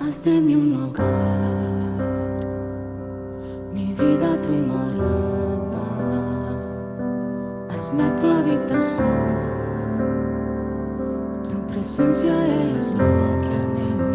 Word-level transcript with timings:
haz 0.00 0.24
de 0.24 0.40
mí 0.40 0.54
un 0.54 0.74
hogar, 0.74 1.08
mi 3.72 3.92
vida 3.92 4.40
tu 4.42 4.52
morada, 4.52 5.86
hazme 7.70 8.10
tu 8.20 8.26
habitación, 8.26 9.06
tu 11.48 11.58
presencia 11.72 12.32
es 12.70 12.92
lo 12.92 13.38
que 13.42 13.52
anhelo, 13.64 14.14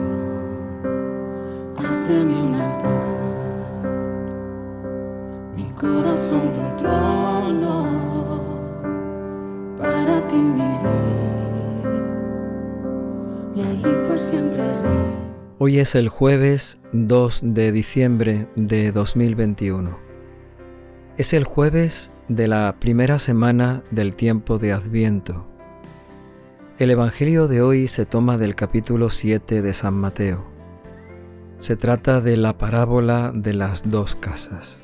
haz 1.77 2.07
de 2.07 2.23
mí 2.23 2.35
un 2.41 2.55
altar, 2.55 3.83
mi 5.55 5.69
corazón 5.71 6.53
tu 6.53 6.65
trono, 6.81 7.75
para 9.77 10.27
ti 10.27 10.37
miré, 10.37 11.01
y 13.55 13.61
allí 13.61 14.07
por 14.07 14.17
siempre 14.19 14.63
rey. 14.81 15.22
Hoy 15.59 15.77
es 15.77 15.93
el 15.93 16.09
jueves 16.09 16.79
2 16.93 17.41
de 17.43 17.71
diciembre 17.71 18.47
de 18.55 18.91
2021. 18.91 19.99
Es 21.17 21.31
el 21.33 21.43
jueves 21.43 22.11
de 22.27 22.47
la 22.47 22.77
primera 22.79 23.19
semana 23.19 23.83
del 23.91 24.15
tiempo 24.15 24.57
de 24.57 24.73
Adviento. 24.73 25.45
El 26.79 26.89
Evangelio 26.89 27.47
de 27.47 27.61
hoy 27.61 27.87
se 27.87 28.07
toma 28.07 28.39
del 28.39 28.55
capítulo 28.55 29.11
7 29.11 29.61
de 29.61 29.73
San 29.73 29.93
Mateo. 29.93 30.43
Se 31.59 31.75
trata 31.75 32.19
de 32.19 32.35
la 32.35 32.57
parábola 32.57 33.31
de 33.31 33.53
las 33.53 33.91
dos 33.91 34.15
casas. 34.15 34.83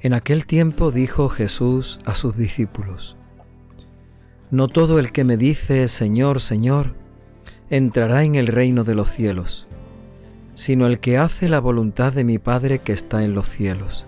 En 0.00 0.14
aquel 0.14 0.46
tiempo 0.46 0.90
dijo 0.90 1.28
Jesús 1.28 2.00
a 2.06 2.14
sus 2.14 2.38
discípulos, 2.38 3.18
No 4.50 4.68
todo 4.68 4.98
el 4.98 5.12
que 5.12 5.24
me 5.24 5.36
dice 5.36 5.88
Señor, 5.88 6.40
Señor, 6.40 6.99
entrará 7.70 8.24
en 8.24 8.34
el 8.34 8.48
reino 8.48 8.82
de 8.82 8.96
los 8.96 9.10
cielos, 9.10 9.68
sino 10.54 10.88
el 10.88 10.98
que 10.98 11.18
hace 11.18 11.48
la 11.48 11.60
voluntad 11.60 12.12
de 12.12 12.24
mi 12.24 12.38
Padre 12.38 12.80
que 12.80 12.92
está 12.92 13.22
en 13.22 13.34
los 13.34 13.48
cielos. 13.48 14.06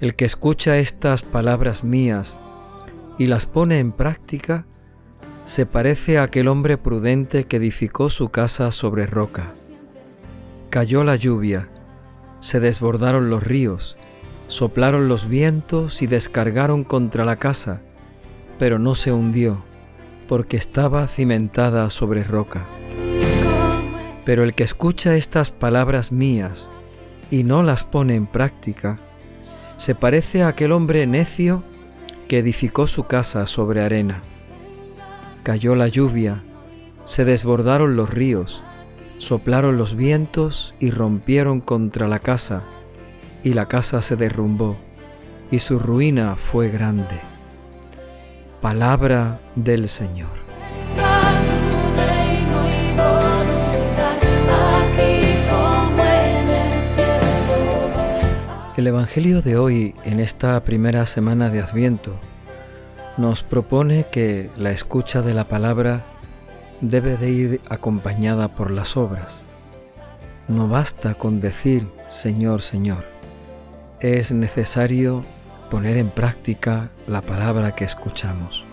El 0.00 0.14
que 0.14 0.24
escucha 0.24 0.78
estas 0.78 1.22
palabras 1.22 1.82
mías 1.82 2.38
y 3.18 3.26
las 3.26 3.46
pone 3.46 3.80
en 3.80 3.90
práctica, 3.90 4.66
se 5.44 5.66
parece 5.66 6.18
a 6.18 6.22
aquel 6.22 6.46
hombre 6.46 6.78
prudente 6.78 7.44
que 7.44 7.56
edificó 7.56 8.08
su 8.08 8.28
casa 8.28 8.70
sobre 8.70 9.06
roca. 9.06 9.52
Cayó 10.70 11.02
la 11.02 11.16
lluvia, 11.16 11.68
se 12.38 12.60
desbordaron 12.60 13.30
los 13.30 13.42
ríos, 13.42 13.96
soplaron 14.46 15.08
los 15.08 15.28
vientos 15.28 16.02
y 16.02 16.06
descargaron 16.06 16.84
contra 16.84 17.24
la 17.24 17.36
casa, 17.36 17.82
pero 18.58 18.78
no 18.78 18.94
se 18.94 19.10
hundió 19.10 19.64
porque 20.32 20.56
estaba 20.56 21.08
cimentada 21.08 21.90
sobre 21.90 22.24
roca. 22.24 22.66
Pero 24.24 24.44
el 24.44 24.54
que 24.54 24.62
escucha 24.62 25.14
estas 25.14 25.50
palabras 25.50 26.10
mías 26.10 26.70
y 27.30 27.44
no 27.44 27.62
las 27.62 27.84
pone 27.84 28.14
en 28.14 28.26
práctica, 28.26 28.98
se 29.76 29.94
parece 29.94 30.42
a 30.42 30.48
aquel 30.48 30.72
hombre 30.72 31.06
necio 31.06 31.62
que 32.28 32.38
edificó 32.38 32.86
su 32.86 33.04
casa 33.04 33.46
sobre 33.46 33.84
arena. 33.84 34.22
Cayó 35.42 35.74
la 35.74 35.88
lluvia, 35.88 36.42
se 37.04 37.26
desbordaron 37.26 37.94
los 37.94 38.08
ríos, 38.08 38.62
soplaron 39.18 39.76
los 39.76 39.96
vientos 39.96 40.74
y 40.80 40.92
rompieron 40.92 41.60
contra 41.60 42.08
la 42.08 42.20
casa, 42.20 42.62
y 43.44 43.52
la 43.52 43.68
casa 43.68 44.00
se 44.00 44.16
derrumbó, 44.16 44.78
y 45.50 45.58
su 45.58 45.78
ruina 45.78 46.36
fue 46.36 46.70
grande. 46.70 47.31
Palabra 48.62 49.40
del 49.56 49.88
Señor. 49.88 50.30
El 58.76 58.86
Evangelio 58.86 59.42
de 59.42 59.56
hoy, 59.56 59.96
en 60.04 60.20
esta 60.20 60.62
primera 60.62 61.06
semana 61.06 61.50
de 61.50 61.60
Adviento, 61.60 62.14
nos 63.16 63.42
propone 63.42 64.06
que 64.12 64.48
la 64.56 64.70
escucha 64.70 65.22
de 65.22 65.34
la 65.34 65.48
palabra 65.48 66.04
debe 66.80 67.16
de 67.16 67.30
ir 67.30 67.60
acompañada 67.68 68.54
por 68.54 68.70
las 68.70 68.96
obras. 68.96 69.42
No 70.46 70.68
basta 70.68 71.14
con 71.14 71.40
decir 71.40 71.88
Señor, 72.06 72.62
Señor. 72.62 73.06
Es 73.98 74.30
necesario 74.30 75.22
poner 75.72 75.96
en 75.96 76.10
práctica 76.10 76.90
la 77.06 77.22
palabra 77.22 77.74
que 77.74 77.84
escuchamos. 77.84 78.66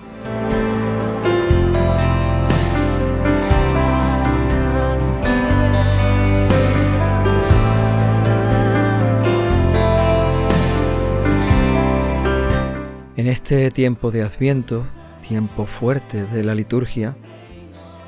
En 13.16 13.28
este 13.28 13.72
tiempo 13.72 14.12
de 14.12 14.24
Adviento, 14.24 14.86
tiempo 15.26 15.66
fuerte 15.66 16.26
de 16.26 16.44
la 16.44 16.54
liturgia, 16.54 17.16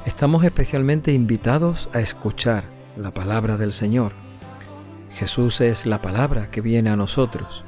estamos 0.05 0.43
especialmente 0.43 1.13
invitados 1.13 1.87
a 1.93 2.01
escuchar 2.01 2.65
la 2.97 3.13
palabra 3.13 3.55
del 3.55 3.71
Señor. 3.71 4.11
Jesús 5.11 5.61
es 5.61 5.85
la 5.85 6.01
palabra 6.01 6.51
que 6.51 6.59
viene 6.59 6.89
a 6.89 6.97
nosotros 6.97 7.63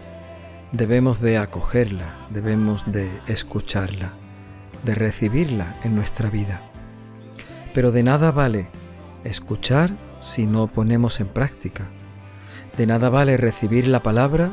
debemos 0.74 1.22
de 1.22 1.38
acogerla, 1.38 2.16
debemos 2.32 2.84
de 2.92 3.22
escucharla, 3.28 4.14
de 4.84 4.96
recibirla 4.96 5.80
en 5.84 5.96
nuestra 5.96 6.30
vida. 6.30 6.62
Pero 7.74 7.92
de 7.92 8.04
nada 8.04 8.32
vale 8.32 8.70
escuchar 9.24 9.92
si 10.20 10.48
no 10.48 10.68
ponemos 10.68 11.20
en 11.20 11.28
práctica. 11.28 11.86
De 12.76 12.88
nada 12.88 13.10
vale 13.10 13.38
recibir 13.38 13.88
la 13.88 14.02
palabra 14.02 14.52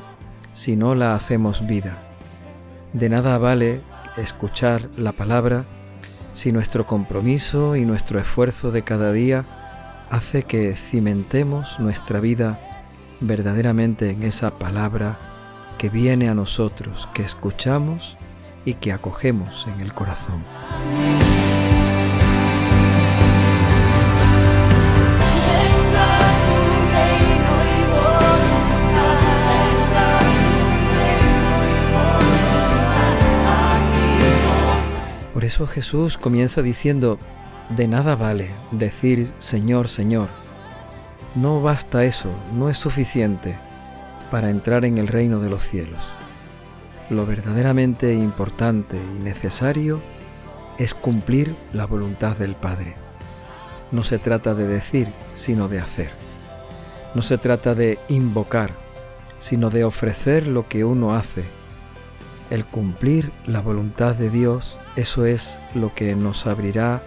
si 0.53 0.77
no 0.77 0.95
la 0.95 1.15
hacemos 1.15 1.67
vida. 1.67 2.03
De 2.93 3.09
nada 3.09 3.39
vale 3.39 3.81
escuchar 4.19 4.91
la 4.99 5.13
palabra 5.13 5.65
si 6.35 6.53
nuestro 6.53 6.87
compromiso 6.87 7.77
y 7.77 7.87
nuestro 7.87 8.21
esfuerzo 8.21 8.71
de 8.71 8.83
cada 8.83 9.11
día 9.13 9.47
hace 10.11 10.43
que 10.43 10.77
cimentemos 10.77 11.81
nuestra 11.81 12.21
vida 12.21 12.61
verdaderamente 13.21 14.11
en 14.11 14.23
esa 14.23 14.59
palabra 14.59 15.30
que 15.81 15.89
viene 15.89 16.29
a 16.29 16.35
nosotros, 16.35 17.09
que 17.15 17.23
escuchamos 17.23 18.19
y 18.67 18.75
que 18.75 18.93
acogemos 18.93 19.67
en 19.67 19.81
el 19.81 19.95
corazón. 19.95 20.45
Por 35.33 35.45
eso 35.45 35.67
Jesús 35.67 36.19
comienza 36.19 36.61
diciendo, 36.61 37.19
de 37.71 37.89
nada 37.89 38.17
vale 38.17 38.51
decir 38.71 39.33
Señor, 39.39 39.89
Señor. 39.89 40.29
No 41.35 41.63
basta 41.63 42.05
eso, 42.05 42.29
no 42.53 42.69
es 42.69 42.77
suficiente 42.77 43.70
para 44.31 44.51
entrar 44.51 44.85
en 44.85 44.99
el 44.99 45.09
reino 45.09 45.41
de 45.41 45.51
los 45.51 45.63
cielos. 45.63 46.05
Lo 47.11 47.27
verdaderamente 47.27 48.15
importante 48.15 48.97
y 48.97 49.23
necesario 49.23 50.01
es 50.79 50.95
cumplir 50.95 51.57
la 51.73 51.87
voluntad 51.87 52.37
del 52.37 52.55
Padre. 52.55 52.95
No 53.91 54.05
se 54.05 54.19
trata 54.19 54.55
de 54.55 54.67
decir, 54.67 55.13
sino 55.35 55.69
de 55.69 55.81
hacer. 55.81 56.13
No 57.15 57.23
se 57.23 57.39
trata 57.39 57.75
de 57.75 57.99
invocar, 58.09 58.71
sino 59.41 59.71
de 59.71 59.85
ofrecer 59.85 60.47
lo 60.47 60.69
que 60.69 60.85
uno 60.85 61.15
hace. 61.15 61.45
El 62.51 62.65
cumplir 62.65 63.33
la 63.47 63.61
voluntad 63.61 64.15
de 64.15 64.31
Dios, 64.31 64.79
eso 64.97 65.27
es 65.27 65.59
lo 65.75 65.95
que 65.95 66.15
nos 66.15 66.47
abrirá 66.47 67.03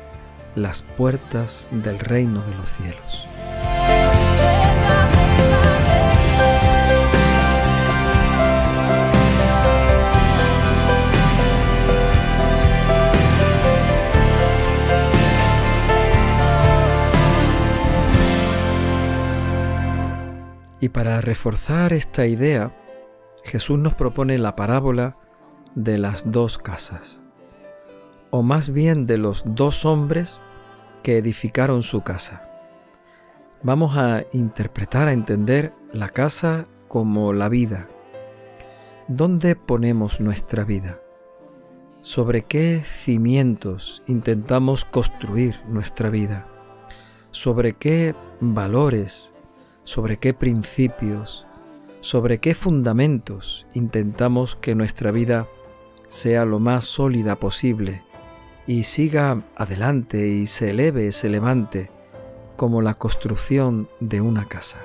las 0.56 0.82
puertas 0.82 1.70
del 1.72 2.00
reino 2.00 2.44
de 2.44 2.56
los 2.56 2.70
cielos. 2.70 3.28
Y 20.84 20.90
para 20.90 21.22
reforzar 21.22 21.94
esta 21.94 22.28
idea, 22.28 22.76
Jesús 23.46 23.80
nos 23.80 23.94
propone 23.94 24.38
la 24.38 24.58
parábola 24.58 25.16
de 25.76 25.98
las 25.98 26.30
dos 26.30 26.58
casas, 26.58 27.24
o 28.32 28.44
más 28.44 28.70
bien 28.70 29.08
de 29.08 29.18
los 29.18 29.44
dos 29.46 29.86
hombres 29.86 30.42
que 31.02 31.18
edificaron 31.18 31.84
su 31.84 32.02
casa. 32.02 32.50
Vamos 33.62 33.96
a 33.96 34.26
interpretar, 34.34 35.08
a 35.08 35.14
entender 35.14 35.74
la 35.94 36.10
casa 36.10 36.68
como 36.90 37.32
la 37.32 37.48
vida. 37.48 37.88
¿Dónde 39.08 39.56
ponemos 39.56 40.20
nuestra 40.20 40.66
vida? 40.66 41.00
¿Sobre 42.02 42.42
qué 42.44 42.82
cimientos 42.84 44.04
intentamos 44.06 44.84
construir 44.84 45.62
nuestra 45.66 46.10
vida? 46.10 46.50
sobre 47.34 47.74
qué 47.74 48.16
valores, 48.40 49.33
sobre 49.84 50.18
qué 50.18 50.34
principios, 50.34 51.46
sobre 52.00 52.40
qué 52.40 52.54
fundamentos 52.54 53.66
intentamos 53.74 54.56
que 54.56 54.76
nuestra 54.76 55.12
vida 55.12 55.48
sea 56.08 56.46
lo 56.46 56.60
más 56.60 56.86
sólida 56.86 57.40
posible 57.40 58.04
y 58.68 58.84
siga 58.84 59.44
adelante 59.56 60.28
y 60.28 60.48
se 60.48 60.72
eleve, 60.72 61.12
se 61.12 61.30
levante 61.30 61.90
como 62.56 62.82
la 62.82 62.94
construcción 62.96 63.90
de 64.00 64.22
una 64.22 64.46
casa. 64.48 64.80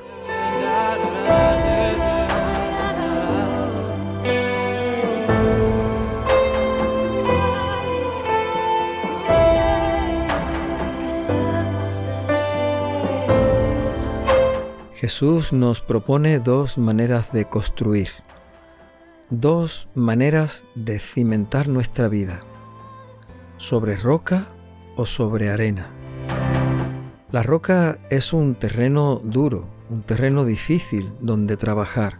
Jesús 14.98 15.52
nos 15.52 15.80
propone 15.80 16.40
dos 16.40 16.76
maneras 16.76 17.30
de 17.30 17.44
construir, 17.44 18.08
dos 19.30 19.88
maneras 19.94 20.66
de 20.74 20.98
cimentar 20.98 21.68
nuestra 21.68 22.08
vida, 22.08 22.40
sobre 23.58 23.94
roca 23.94 24.48
o 24.96 25.06
sobre 25.06 25.50
arena. 25.50 25.86
La 27.30 27.44
roca 27.44 28.00
es 28.10 28.32
un 28.32 28.56
terreno 28.56 29.20
duro, 29.22 29.68
un 29.88 30.02
terreno 30.02 30.44
difícil 30.44 31.12
donde 31.20 31.56
trabajar, 31.56 32.14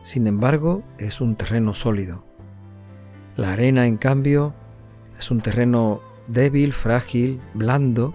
sin 0.00 0.26
embargo 0.26 0.82
es 0.96 1.20
un 1.20 1.36
terreno 1.36 1.74
sólido. 1.74 2.24
La 3.36 3.52
arena, 3.52 3.86
en 3.86 3.98
cambio, 3.98 4.54
es 5.18 5.30
un 5.30 5.42
terreno 5.42 6.00
débil, 6.26 6.72
frágil, 6.72 7.42
blando, 7.52 8.14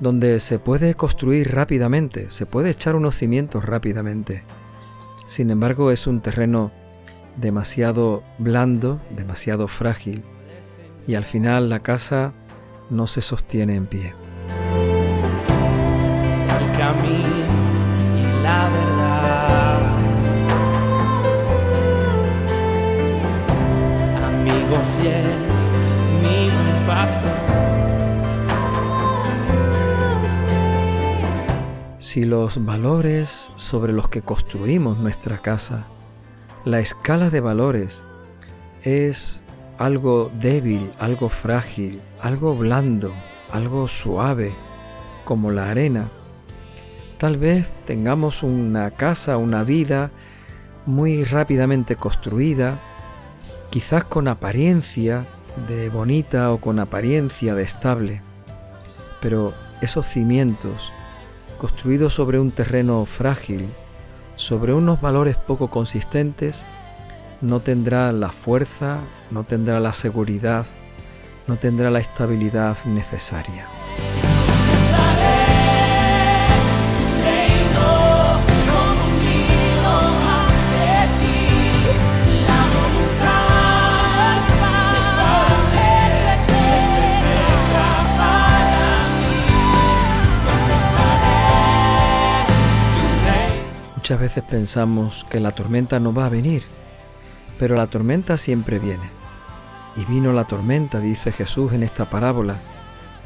donde 0.00 0.40
se 0.40 0.58
puede 0.58 0.94
construir 0.94 1.54
rápidamente, 1.54 2.30
se 2.30 2.46
puede 2.46 2.70
echar 2.70 2.96
unos 2.96 3.16
cimientos 3.16 3.64
rápidamente. 3.64 4.44
Sin 5.26 5.50
embargo, 5.50 5.90
es 5.90 6.06
un 6.06 6.20
terreno 6.20 6.72
demasiado 7.36 8.22
blando, 8.38 9.00
demasiado 9.10 9.68
frágil, 9.68 10.24
y 11.06 11.14
al 11.14 11.24
final 11.24 11.68
la 11.68 11.80
casa 11.80 12.32
no 12.90 13.06
se 13.06 13.20
sostiene 13.22 13.74
en 13.74 13.86
pie. 13.86 14.14
Si 32.18 32.24
los 32.24 32.64
valores 32.64 33.52
sobre 33.54 33.92
los 33.92 34.08
que 34.08 34.22
construimos 34.22 34.98
nuestra 34.98 35.38
casa, 35.40 35.86
la 36.64 36.80
escala 36.80 37.30
de 37.30 37.38
valores 37.38 38.02
es 38.82 39.44
algo 39.78 40.28
débil, 40.40 40.90
algo 40.98 41.28
frágil, 41.28 42.00
algo 42.20 42.56
blando, 42.56 43.14
algo 43.52 43.86
suave, 43.86 44.52
como 45.24 45.52
la 45.52 45.70
arena, 45.70 46.08
tal 47.18 47.36
vez 47.36 47.70
tengamos 47.84 48.42
una 48.42 48.90
casa, 48.90 49.36
una 49.36 49.62
vida 49.62 50.10
muy 50.86 51.22
rápidamente 51.22 51.94
construida, 51.94 52.80
quizás 53.70 54.02
con 54.02 54.26
apariencia 54.26 55.24
de 55.68 55.88
bonita 55.88 56.50
o 56.50 56.58
con 56.58 56.80
apariencia 56.80 57.54
de 57.54 57.62
estable, 57.62 58.22
pero 59.20 59.54
esos 59.80 60.04
cimientos 60.04 60.92
construido 61.58 62.10
sobre 62.10 62.38
un 62.38 62.50
terreno 62.50 63.04
frágil, 63.04 63.68
sobre 64.36 64.72
unos 64.72 65.00
valores 65.00 65.36
poco 65.36 65.68
consistentes, 65.68 66.64
no 67.40 67.60
tendrá 67.60 68.12
la 68.12 68.30
fuerza, 68.30 69.00
no 69.30 69.44
tendrá 69.44 69.80
la 69.80 69.92
seguridad, 69.92 70.66
no 71.46 71.56
tendrá 71.56 71.90
la 71.90 72.00
estabilidad 72.00 72.76
necesaria. 72.84 73.77
Muchas 94.08 94.20
veces 94.22 94.44
pensamos 94.44 95.26
que 95.28 95.38
la 95.38 95.52
tormenta 95.52 96.00
no 96.00 96.14
va 96.14 96.24
a 96.24 96.30
venir, 96.30 96.62
pero 97.58 97.76
la 97.76 97.88
tormenta 97.88 98.38
siempre 98.38 98.78
viene. 98.78 99.10
Y 99.96 100.06
vino 100.06 100.32
la 100.32 100.44
tormenta, 100.44 100.98
dice 100.98 101.30
Jesús 101.30 101.74
en 101.74 101.82
esta 101.82 102.08
parábola, 102.08 102.56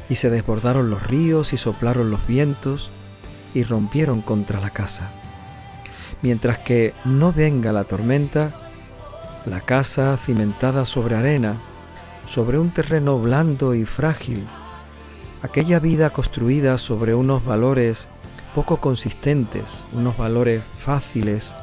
y 0.09 0.15
se 0.15 0.29
desbordaron 0.29 0.89
los 0.89 1.07
ríos 1.07 1.53
y 1.53 1.57
soplaron 1.57 2.11
los 2.11 2.27
vientos 2.27 2.91
y 3.53 3.63
rompieron 3.63 4.21
contra 4.21 4.59
la 4.59 4.71
casa. 4.71 5.11
Mientras 6.21 6.57
que 6.57 6.93
no 7.05 7.31
venga 7.31 7.71
la 7.71 7.85
tormenta, 7.85 8.51
la 9.45 9.61
casa 9.61 10.17
cimentada 10.17 10.85
sobre 10.85 11.15
arena, 11.15 11.61
sobre 12.25 12.59
un 12.59 12.71
terreno 12.71 13.19
blando 13.19 13.73
y 13.73 13.85
frágil, 13.85 14.45
aquella 15.43 15.79
vida 15.79 16.09
construida 16.09 16.77
sobre 16.77 17.15
unos 17.15 17.45
valores 17.45 18.09
poco 18.53 18.77
consistentes, 18.77 19.83
unos 19.93 20.17
valores 20.17 20.63
fáciles, 20.73 21.55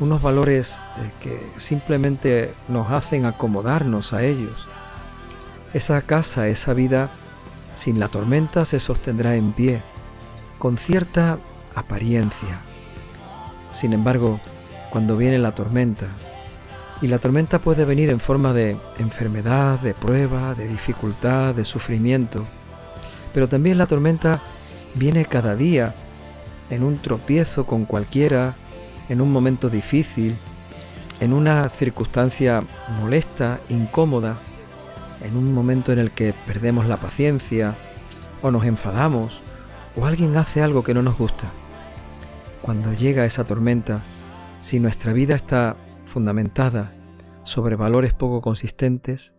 unos 0.00 0.20
valores 0.20 0.78
eh, 0.98 1.10
que 1.20 1.40
simplemente 1.56 2.54
nos 2.68 2.90
hacen 2.90 3.24
acomodarnos 3.24 4.12
a 4.12 4.22
ellos. 4.22 4.68
Esa 5.72 6.02
casa, 6.02 6.48
esa 6.48 6.72
vida, 6.72 7.10
sin 7.74 8.00
la 8.00 8.08
tormenta 8.08 8.64
se 8.64 8.80
sostendrá 8.80 9.36
en 9.36 9.52
pie, 9.52 9.82
con 10.58 10.78
cierta 10.78 11.38
apariencia. 11.74 12.60
Sin 13.72 13.92
embargo, 13.92 14.40
cuando 14.90 15.16
viene 15.16 15.38
la 15.38 15.54
tormenta, 15.54 16.06
y 17.02 17.08
la 17.08 17.18
tormenta 17.18 17.58
puede 17.58 17.84
venir 17.84 18.08
en 18.08 18.20
forma 18.20 18.54
de 18.54 18.78
enfermedad, 18.98 19.78
de 19.80 19.92
prueba, 19.92 20.54
de 20.54 20.66
dificultad, 20.66 21.54
de 21.54 21.64
sufrimiento, 21.64 22.46
pero 23.34 23.48
también 23.48 23.76
la 23.76 23.86
tormenta 23.86 24.42
viene 24.94 25.26
cada 25.26 25.54
día 25.54 25.94
en 26.70 26.82
un 26.82 26.98
tropiezo 26.98 27.66
con 27.66 27.84
cualquiera, 27.84 28.56
en 29.08 29.20
un 29.20 29.32
momento 29.32 29.68
difícil, 29.68 30.36
en 31.20 31.32
una 31.32 31.68
circunstancia 31.68 32.62
molesta, 33.00 33.60
incómoda, 33.68 34.38
en 35.22 35.36
un 35.36 35.52
momento 35.52 35.92
en 35.92 35.98
el 35.98 36.10
que 36.10 36.34
perdemos 36.46 36.86
la 36.86 36.96
paciencia 36.96 37.76
o 38.42 38.50
nos 38.50 38.64
enfadamos 38.64 39.40
o 39.96 40.06
alguien 40.06 40.36
hace 40.36 40.62
algo 40.62 40.82
que 40.82 40.94
no 40.94 41.02
nos 41.02 41.16
gusta. 41.16 41.50
Cuando 42.62 42.92
llega 42.92 43.24
esa 43.24 43.44
tormenta, 43.44 44.02
si 44.60 44.80
nuestra 44.80 45.12
vida 45.12 45.34
está 45.34 45.76
fundamentada 46.04 46.92
sobre 47.44 47.76
valores 47.76 48.12
poco 48.12 48.40
consistentes, 48.40 49.34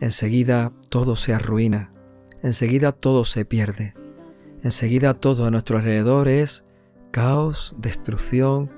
enseguida 0.00 0.72
todo 0.88 1.16
se 1.16 1.34
arruina, 1.34 1.92
enseguida 2.42 2.92
todo 2.92 3.24
se 3.24 3.44
pierde. 3.44 3.94
Enseguida 4.62 5.14
todo 5.14 5.46
a 5.46 5.50
nuestro 5.50 5.78
alrededor 5.78 6.28
es 6.28 6.64
caos, 7.10 7.74
destrucción, 7.78 8.70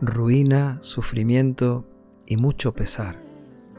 ruina, 0.00 0.78
sufrimiento 0.82 1.86
y 2.26 2.36
mucho 2.36 2.72
pesar, 2.72 3.16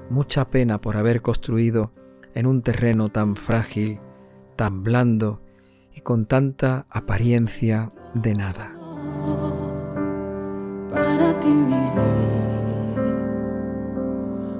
mucha 0.09 0.49
pena 0.49 0.81
por 0.81 0.97
haber 0.97 1.21
construido 1.21 1.91
en 2.33 2.47
un 2.47 2.63
terreno 2.63 3.09
tan 3.09 3.35
frágil, 3.35 3.99
tan 4.55 4.83
blando 4.83 5.41
y 5.93 6.01
con 6.01 6.25
tanta 6.25 6.87
apariencia 6.89 7.91
de 8.15 8.33
nada. 8.33 8.75
Para 10.91 11.39
ti 11.39 11.47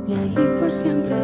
y 0.08 0.14
allí 0.14 0.60
por 0.60 0.72
siempre 0.72 1.16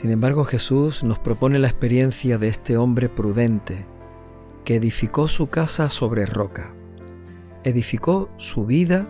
Sin 0.00 0.10
embargo, 0.10 0.46
Jesús 0.46 1.04
nos 1.04 1.18
propone 1.18 1.58
la 1.58 1.68
experiencia 1.68 2.38
de 2.38 2.48
este 2.48 2.78
hombre 2.78 3.10
prudente 3.10 3.84
que 4.64 4.76
edificó 4.76 5.28
su 5.28 5.50
casa 5.50 5.90
sobre 5.90 6.24
roca, 6.24 6.72
edificó 7.64 8.30
su 8.38 8.64
vida 8.64 9.06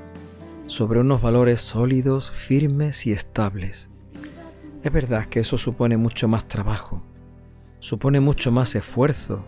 sobre 0.66 0.99
unos 0.99 1.23
valores 1.23 1.61
sólidos, 1.61 2.32
firmes 2.32 3.06
y 3.06 3.12
estables. 3.12 3.88
Es 4.82 4.92
verdad 4.92 5.26
que 5.26 5.38
eso 5.38 5.59
supone 5.59 5.97
mucho 5.97 6.26
más 6.26 6.49
trabajo, 6.49 7.04
supone 7.78 8.18
mucho 8.18 8.50
más 8.50 8.75
esfuerzo, 8.75 9.44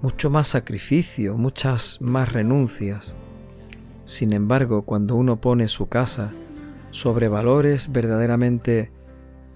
mucho 0.00 0.30
más 0.30 0.48
sacrificio, 0.48 1.36
muchas 1.36 2.00
más 2.00 2.32
renuncias. 2.32 3.14
Sin 4.02 4.32
embargo, 4.32 4.82
cuando 4.82 5.14
uno 5.14 5.40
pone 5.40 5.68
su 5.68 5.86
casa 5.86 6.32
sobre 6.90 7.28
valores 7.28 7.92
verdaderamente 7.92 8.90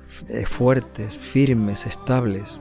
fuertes, 0.06 1.18
firmes, 1.18 1.86
estables. 1.86 2.60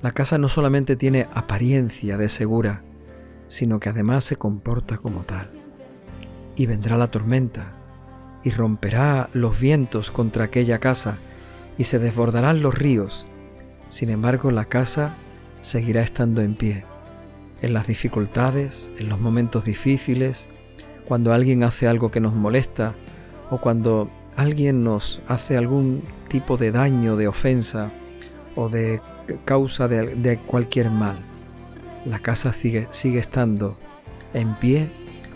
La 0.00 0.12
casa 0.12 0.38
no 0.38 0.48
solamente 0.48 0.96
tiene 0.96 1.28
apariencia 1.34 2.16
de 2.16 2.28
segura, 2.28 2.82
sino 3.46 3.80
que 3.80 3.88
además 3.88 4.24
se 4.24 4.36
comporta 4.36 4.98
como 4.98 5.20
tal. 5.20 5.46
Y 6.56 6.66
vendrá 6.66 6.96
la 6.96 7.08
tormenta, 7.08 7.74
y 8.44 8.50
romperá 8.50 9.28
los 9.32 9.60
vientos 9.60 10.10
contra 10.10 10.44
aquella 10.44 10.78
casa, 10.78 11.18
y 11.78 11.84
se 11.84 11.98
desbordarán 11.98 12.62
los 12.62 12.74
ríos. 12.74 13.26
Sin 13.88 14.10
embargo, 14.10 14.50
la 14.50 14.64
casa 14.64 15.14
seguirá 15.60 16.02
estando 16.02 16.42
en 16.42 16.54
pie. 16.54 16.84
En 17.60 17.72
las 17.72 17.86
dificultades, 17.86 18.90
en 18.98 19.08
los 19.08 19.20
momentos 19.20 19.64
difíciles, 19.64 20.48
cuando 21.06 21.32
alguien 21.32 21.62
hace 21.62 21.86
algo 21.86 22.10
que 22.10 22.20
nos 22.20 22.34
molesta, 22.34 22.94
o 23.50 23.60
cuando 23.60 24.10
alguien 24.36 24.82
nos 24.82 25.20
hace 25.28 25.56
algún 25.56 26.02
tipo 26.32 26.56
de 26.56 26.72
daño, 26.72 27.16
de 27.16 27.28
ofensa 27.28 27.92
o 28.56 28.70
de 28.70 29.02
causa 29.44 29.86
de, 29.86 30.38
cualquier 30.46 30.88
mal. 30.90 31.16
La 32.06 32.20
casa 32.20 32.54
sigue, 32.54 32.88
sigue 32.90 33.18
estando 33.18 33.76
en 34.32 34.54
pie 34.54 34.90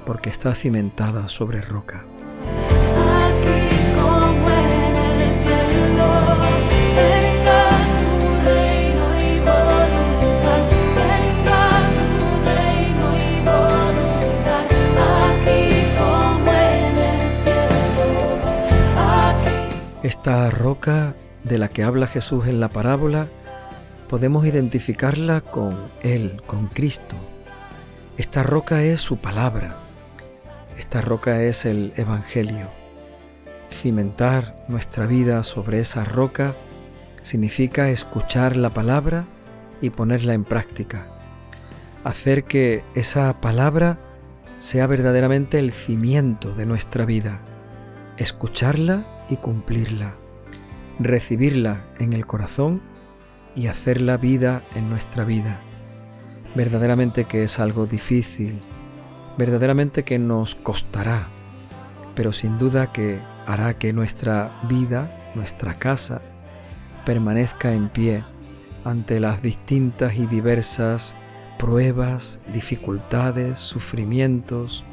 porque 0.06 0.30
está 0.30 0.54
cimentada 0.54 1.28
sobre 1.28 1.60
roca. 1.60 2.06
Esta 20.26 20.50
roca 20.50 21.14
de 21.44 21.56
la 21.56 21.68
que 21.68 21.84
habla 21.84 22.08
Jesús 22.08 22.48
en 22.48 22.58
la 22.58 22.68
parábola 22.68 23.28
podemos 24.08 24.44
identificarla 24.44 25.40
con 25.40 25.76
Él, 26.02 26.42
con 26.46 26.66
Cristo. 26.66 27.14
Esta 28.16 28.42
roca 28.42 28.82
es 28.82 29.00
su 29.00 29.18
palabra. 29.18 29.76
Esta 30.76 31.00
roca 31.00 31.40
es 31.44 31.64
el 31.64 31.92
Evangelio. 31.94 32.70
Cimentar 33.70 34.64
nuestra 34.66 35.06
vida 35.06 35.44
sobre 35.44 35.78
esa 35.78 36.04
roca 36.04 36.56
significa 37.22 37.90
escuchar 37.90 38.56
la 38.56 38.70
palabra 38.70 39.26
y 39.80 39.90
ponerla 39.90 40.34
en 40.34 40.42
práctica. 40.42 41.06
Hacer 42.02 42.42
que 42.42 42.82
esa 42.96 43.40
palabra 43.40 44.00
sea 44.58 44.88
verdaderamente 44.88 45.60
el 45.60 45.70
cimiento 45.70 46.52
de 46.52 46.66
nuestra 46.66 47.04
vida. 47.04 47.38
Escucharla 48.16 49.15
y 49.28 49.36
cumplirla, 49.36 50.16
recibirla 50.98 51.84
en 51.98 52.12
el 52.12 52.26
corazón 52.26 52.82
y 53.54 53.66
hacerla 53.68 54.16
vida 54.16 54.62
en 54.74 54.90
nuestra 54.90 55.24
vida. 55.24 55.60
Verdaderamente 56.54 57.24
que 57.24 57.42
es 57.42 57.58
algo 57.58 57.86
difícil, 57.86 58.60
verdaderamente 59.36 60.04
que 60.04 60.18
nos 60.18 60.54
costará, 60.54 61.28
pero 62.14 62.32
sin 62.32 62.58
duda 62.58 62.92
que 62.92 63.20
hará 63.46 63.78
que 63.78 63.92
nuestra 63.92 64.58
vida, 64.68 65.30
nuestra 65.34 65.74
casa, 65.74 66.22
permanezca 67.04 67.72
en 67.72 67.88
pie 67.88 68.24
ante 68.84 69.20
las 69.20 69.42
distintas 69.42 70.16
y 70.16 70.26
diversas 70.26 71.16
pruebas, 71.58 72.40
dificultades, 72.52 73.58
sufrimientos, 73.58 74.84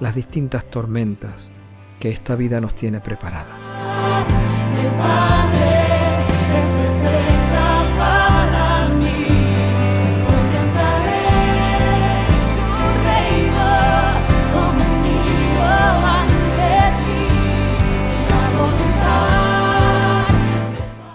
las 0.00 0.14
distintas 0.14 0.64
tormentas 0.64 1.52
que 2.04 2.10
esta 2.10 2.36
vida 2.36 2.60
nos 2.60 2.74
tiene 2.74 3.00
preparadas. 3.00 3.58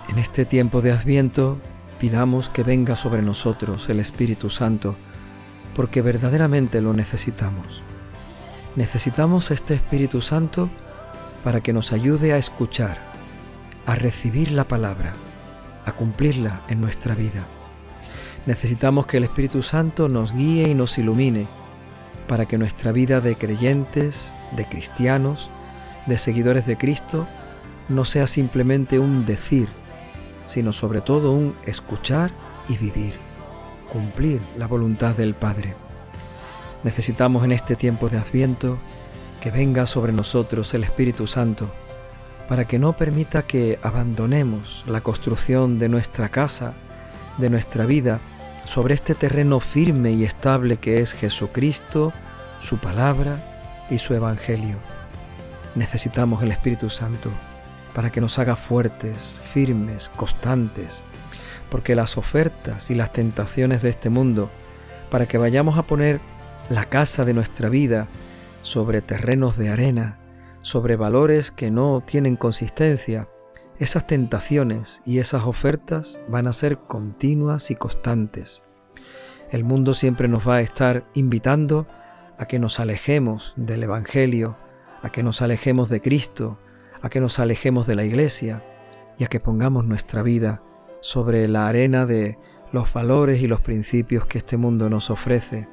En 0.10 0.18
este 0.18 0.46
tiempo 0.46 0.82
de 0.82 0.92
Adviento, 0.92 1.60
pidamos 2.00 2.50
que 2.50 2.64
venga 2.64 2.96
sobre 2.96 3.22
nosotros 3.22 3.88
el 3.90 4.00
Espíritu 4.00 4.50
Santo, 4.50 4.96
porque 5.76 6.02
verdaderamente 6.02 6.82
lo 6.82 6.94
necesitamos. 6.94 7.84
Necesitamos 8.76 9.52
este 9.52 9.74
Espíritu 9.74 10.22
Santo 10.22 10.70
para 11.44 11.62
que 11.62 11.74
nos 11.74 11.92
ayude 11.92 12.34
a 12.34 12.38
escuchar, 12.38 13.00
a 13.86 13.96
recibir 13.96 14.52
la 14.52 14.68
palabra, 14.68 15.14
a 15.86 15.92
cumplirla 15.94 16.62
en 16.70 16.80
nuestra 16.80 17.16
vida. 17.16 17.46
Necesitamos 18.46 19.08
que 19.08 19.18
el 19.18 19.24
Espíritu 19.24 19.64
Santo 19.64 20.08
nos 20.08 20.34
guíe 20.34 20.70
y 20.70 20.76
nos 20.76 20.98
ilumine 20.98 21.48
para 22.28 22.48
que 22.48 22.60
nuestra 22.60 22.92
vida 22.92 23.22
de 23.22 23.36
creyentes, 23.36 24.36
de 24.56 24.66
cristianos, 24.66 25.50
de 26.06 26.18
seguidores 26.18 26.66
de 26.68 26.78
Cristo, 26.78 27.28
no 27.90 28.06
sea 28.06 28.28
simplemente 28.28 29.00
un 29.00 29.26
decir, 29.26 29.68
sino 30.46 30.74
sobre 30.74 31.02
todo 31.02 31.32
un 31.32 31.56
escuchar 31.66 32.32
y 32.70 32.78
vivir, 32.78 33.16
cumplir 33.92 34.42
la 34.58 34.68
voluntad 34.68 35.16
del 35.16 35.34
Padre. 35.34 35.89
Necesitamos 36.84 37.44
en 37.44 37.52
este 37.52 37.76
tiempo 37.76 38.08
de 38.08 38.18
Adviento 38.18 38.78
que 39.42 39.52
venga 39.52 39.86
sobre 39.86 40.14
nosotros 40.14 40.74
el 40.74 40.86
Espíritu 40.86 41.28
Santo, 41.28 41.70
para 42.48 42.66
que 42.66 42.80
no 42.80 42.94
permita 42.96 43.44
que 43.44 43.80
abandonemos 43.84 44.84
la 44.88 45.02
construcción 45.02 45.78
de 45.78 45.90
nuestra 45.90 46.30
casa, 46.30 46.74
de 47.38 47.50
nuestra 47.50 47.86
vida, 47.86 48.20
sobre 48.66 48.94
este 48.94 49.14
terreno 49.14 49.60
firme 49.60 50.12
y 50.12 50.24
estable 50.24 50.78
que 50.78 51.00
es 51.00 51.14
Jesucristo, 51.14 52.14
su 52.60 52.78
palabra 52.78 53.38
y 53.90 53.98
su 53.98 54.14
Evangelio. 54.14 54.78
Necesitamos 55.76 56.44
el 56.44 56.52
Espíritu 56.52 56.90
Santo 56.90 57.30
para 57.94 58.10
que 58.10 58.22
nos 58.22 58.40
haga 58.40 58.56
fuertes, 58.56 59.42
firmes, 59.44 60.10
constantes, 60.16 61.04
porque 61.70 61.96
las 61.96 62.18
ofertas 62.18 62.90
y 62.90 62.96
las 62.96 63.12
tentaciones 63.12 63.82
de 63.82 63.90
este 63.90 64.10
mundo, 64.10 64.50
para 65.10 65.26
que 65.26 65.38
vayamos 65.38 65.78
a 65.78 65.84
poner 65.84 66.22
la 66.70 66.86
casa 66.86 67.26
de 67.26 67.34
nuestra 67.34 67.68
vida 67.68 68.08
sobre 68.62 69.02
terrenos 69.02 69.58
de 69.58 69.70
arena, 69.70 70.20
sobre 70.62 70.96
valores 70.96 71.50
que 71.50 71.72
no 71.72 72.04
tienen 72.06 72.36
consistencia, 72.36 73.28
esas 73.80 74.06
tentaciones 74.06 75.02
y 75.06 75.18
esas 75.20 75.46
ofertas 75.46 76.20
van 76.28 76.46
a 76.48 76.54
ser 76.54 76.78
continuas 76.78 77.72
y 77.72 77.76
constantes. 77.76 78.64
El 79.50 79.64
mundo 79.64 79.96
siempre 79.96 80.28
nos 80.28 80.48
va 80.48 80.58
a 80.58 80.62
estar 80.62 81.06
invitando 81.16 81.88
a 82.38 82.46
que 82.46 82.60
nos 82.60 82.80
alejemos 82.80 83.54
del 83.56 83.84
Evangelio, 83.84 84.58
a 85.02 85.12
que 85.12 85.24
nos 85.24 85.42
alejemos 85.42 85.90
de 85.90 86.02
Cristo, 86.02 86.60
a 87.02 87.10
que 87.10 87.20
nos 87.20 87.40
alejemos 87.40 87.88
de 87.88 87.96
la 87.96 88.04
Iglesia 88.04 88.64
y 89.18 89.24
a 89.24 89.28
que 89.28 89.40
pongamos 89.40 89.86
nuestra 89.86 90.22
vida 90.22 90.62
sobre 91.02 91.48
la 91.48 91.68
arena 91.68 92.06
de 92.06 92.38
los 92.72 92.94
valores 92.94 93.42
y 93.42 93.48
los 93.48 93.62
principios 93.62 94.28
que 94.28 94.38
este 94.38 94.58
mundo 94.58 94.90
nos 94.90 95.10
ofrece 95.10 95.68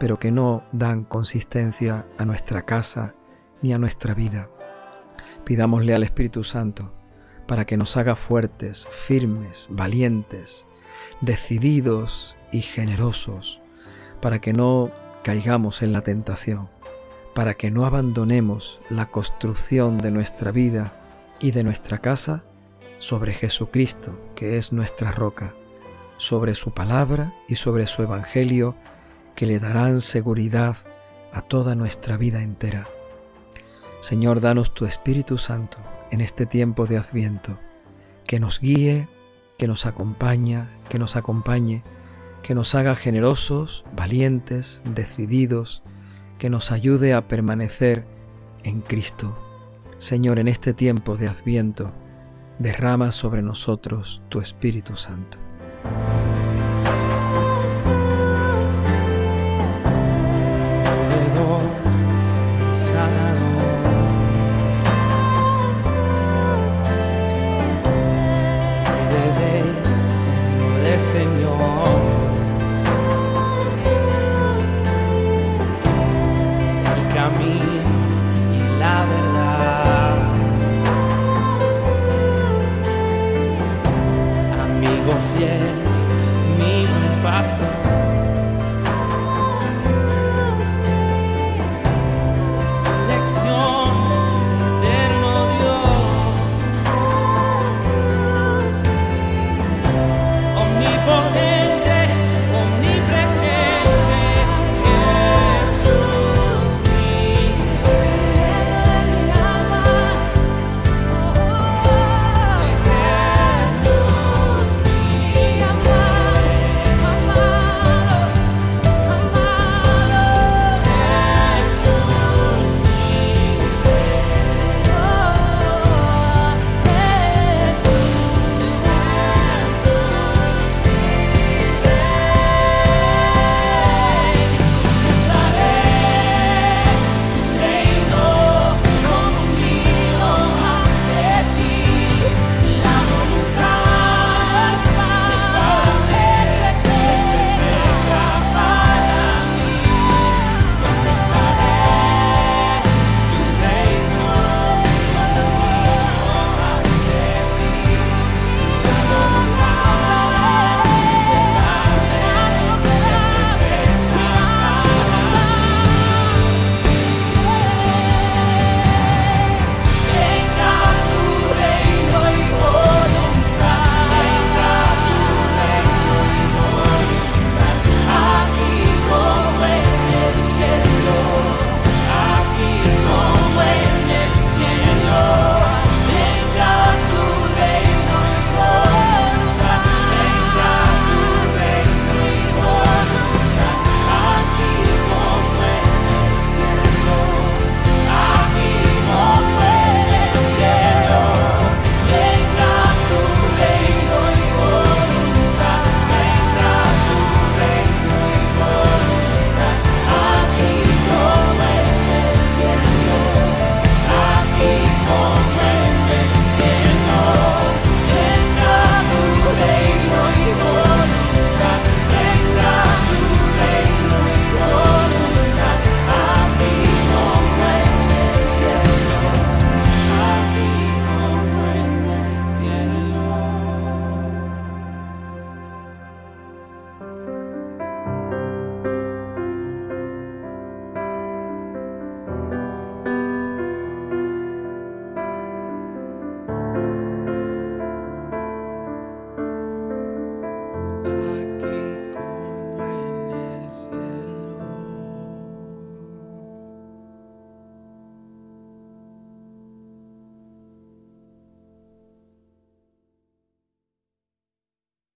pero 0.00 0.18
que 0.18 0.32
no 0.32 0.64
dan 0.72 1.04
consistencia 1.04 2.06
a 2.18 2.24
nuestra 2.24 2.62
casa 2.62 3.14
ni 3.60 3.74
a 3.74 3.78
nuestra 3.78 4.14
vida. 4.14 4.48
Pidámosle 5.44 5.94
al 5.94 6.02
Espíritu 6.02 6.42
Santo 6.42 6.94
para 7.46 7.66
que 7.66 7.76
nos 7.76 7.96
haga 7.98 8.16
fuertes, 8.16 8.88
firmes, 8.90 9.66
valientes, 9.70 10.66
decididos 11.20 12.34
y 12.50 12.62
generosos, 12.62 13.60
para 14.22 14.40
que 14.40 14.54
no 14.54 14.90
caigamos 15.22 15.82
en 15.82 15.92
la 15.92 16.00
tentación, 16.00 16.70
para 17.34 17.54
que 17.54 17.70
no 17.70 17.84
abandonemos 17.84 18.80
la 18.88 19.10
construcción 19.10 19.98
de 19.98 20.10
nuestra 20.12 20.50
vida 20.50 20.94
y 21.40 21.50
de 21.50 21.62
nuestra 21.62 21.98
casa 21.98 22.42
sobre 22.96 23.34
Jesucristo, 23.34 24.18
que 24.34 24.56
es 24.56 24.72
nuestra 24.72 25.12
roca, 25.12 25.54
sobre 26.16 26.54
su 26.54 26.72
palabra 26.72 27.34
y 27.48 27.56
sobre 27.56 27.86
su 27.86 28.02
Evangelio, 28.02 28.76
que 29.34 29.46
le 29.46 29.58
darán 29.58 30.00
seguridad 30.00 30.76
a 31.32 31.42
toda 31.42 31.74
nuestra 31.74 32.16
vida 32.16 32.42
entera. 32.42 32.88
Señor, 34.00 34.40
danos 34.40 34.74
tu 34.74 34.86
Espíritu 34.86 35.38
Santo 35.38 35.78
en 36.10 36.20
este 36.20 36.46
tiempo 36.46 36.86
de 36.86 36.98
Adviento, 36.98 37.58
que 38.26 38.40
nos 38.40 38.60
guíe, 38.60 39.08
que 39.58 39.68
nos 39.68 39.86
acompaña, 39.86 40.70
que 40.88 40.98
nos 40.98 41.16
acompañe, 41.16 41.82
que 42.42 42.54
nos 42.54 42.74
haga 42.74 42.96
generosos, 42.96 43.84
valientes, 43.92 44.82
decididos, 44.84 45.82
que 46.38 46.50
nos 46.50 46.72
ayude 46.72 47.12
a 47.12 47.28
permanecer 47.28 48.06
en 48.64 48.80
Cristo. 48.80 49.38
Señor, 49.98 50.38
en 50.38 50.48
este 50.48 50.72
tiempo 50.72 51.16
de 51.16 51.28
Adviento, 51.28 51.92
derrama 52.58 53.12
sobre 53.12 53.42
nosotros 53.42 54.22
tu 54.30 54.40
Espíritu 54.40 54.96
Santo. 54.96 55.38